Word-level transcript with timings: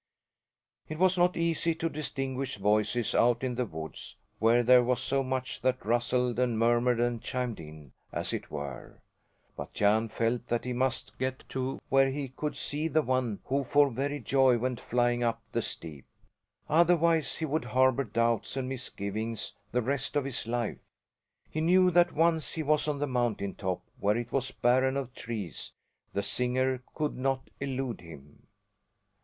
It 0.89 0.97
was 0.97 1.15
not 1.15 1.37
easy 1.37 1.75
to 1.75 1.87
distinguish 1.87 2.57
voices 2.57 3.13
out 3.13 3.43
in 3.43 3.53
the 3.53 3.67
woods, 3.67 4.17
where 4.39 4.63
there 4.63 4.83
was 4.83 4.99
so 4.99 5.21
much 5.23 5.61
that 5.61 5.85
rustled 5.85 6.39
and 6.39 6.57
murmured 6.57 6.99
and 6.99 7.21
chimed 7.21 7.59
in, 7.59 7.91
as 8.11 8.33
it 8.33 8.49
were. 8.49 9.03
But 9.55 9.73
Jan 9.73 10.09
felt 10.09 10.47
that 10.47 10.65
he 10.65 10.73
must 10.73 11.19
get 11.19 11.43
to 11.49 11.79
where 11.89 12.09
he 12.09 12.29
could 12.29 12.57
see 12.57 12.87
the 12.87 13.03
one 13.03 13.41
who 13.43 13.63
for 13.63 13.91
very 13.91 14.19
joy 14.19 14.57
went 14.57 14.79
flying 14.79 15.21
up 15.21 15.39
the 15.51 15.61
steep. 15.61 16.07
Otherwise 16.67 17.35
he 17.35 17.45
would 17.45 17.65
harbour 17.65 18.03
doubts 18.03 18.57
and 18.57 18.67
misgivings 18.67 19.53
the 19.71 19.83
rest 19.83 20.15
of 20.15 20.25
his 20.25 20.47
life. 20.47 20.79
He 21.51 21.61
knew 21.61 21.91
that 21.91 22.11
once 22.13 22.53
he 22.53 22.63
was 22.63 22.87
on 22.87 22.97
the 22.97 23.05
mountain 23.05 23.53
top, 23.53 23.83
where 23.99 24.17
it 24.17 24.31
was 24.31 24.49
barren 24.49 24.97
of 24.97 25.13
trees, 25.13 25.73
the 26.11 26.23
singer 26.23 26.81
could 26.95 27.15
not 27.15 27.51
elude 27.59 28.01
him. 28.01 28.47